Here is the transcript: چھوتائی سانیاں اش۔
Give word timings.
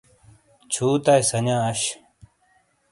چھوتائی 0.71 1.21
سانیاں 1.29 1.61
اش۔ 1.69 1.81